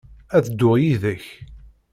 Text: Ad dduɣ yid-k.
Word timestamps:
Ad 0.35 0.43
dduɣ 0.45 0.75
yid-k. 0.81 1.25